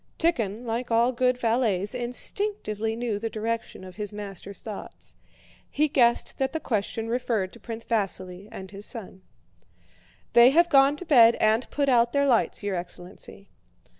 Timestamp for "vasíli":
7.85-8.49